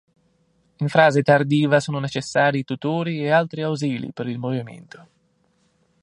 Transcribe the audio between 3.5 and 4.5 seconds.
ausili per il